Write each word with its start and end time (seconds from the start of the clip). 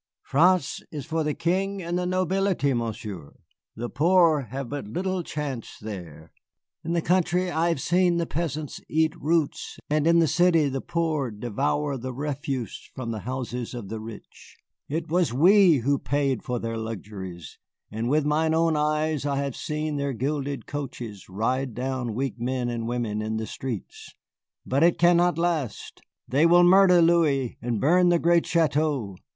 "France 0.23 0.81
is 0.91 1.05
for 1.05 1.23
the 1.23 1.35
King 1.35 1.83
and 1.83 1.95
the 1.95 2.07
nobility, 2.07 2.73
Monsieur. 2.73 3.35
The 3.75 3.87
poor 3.87 4.47
have 4.49 4.67
but 4.67 4.87
little 4.87 5.21
chance 5.21 5.77
there. 5.79 6.31
In 6.83 6.93
the 6.93 7.03
country 7.03 7.51
I 7.51 7.67
have 7.69 7.79
seen 7.79 8.17
the 8.17 8.25
peasants 8.25 8.81
eat 8.89 9.13
roots, 9.15 9.77
and 9.91 10.07
in 10.07 10.17
the 10.17 10.25
city 10.25 10.69
the 10.69 10.81
poor 10.81 11.29
devour 11.29 11.97
the 11.97 12.13
refuse 12.15 12.89
from 12.95 13.11
the 13.11 13.19
houses 13.29 13.75
of 13.75 13.89
the 13.89 13.99
rich. 13.99 14.57
It 14.89 15.07
was 15.11 15.35
we 15.35 15.77
who 15.85 15.99
paid 15.99 16.41
for 16.41 16.57
their 16.57 16.79
luxuries, 16.79 17.59
and 17.91 18.09
with 18.09 18.25
mine 18.25 18.55
own 18.55 18.75
eyes 18.75 19.23
I 19.23 19.35
have 19.35 19.55
seen 19.55 19.97
their 19.97 20.13
gilded 20.13 20.65
coaches 20.65 21.29
ride 21.29 21.75
down 21.75 22.15
weak 22.15 22.39
men 22.39 22.69
and 22.69 22.87
women 22.87 23.21
in 23.21 23.37
the 23.37 23.45
streets. 23.45 24.15
But 24.65 24.81
it 24.81 24.97
cannot 24.97 25.37
last. 25.37 26.01
They 26.27 26.47
will 26.47 26.63
murder 26.63 27.03
Louis 27.03 27.59
and 27.61 27.79
burn 27.79 28.09
the 28.09 28.17
great 28.17 28.45
châteaux. 28.45 29.17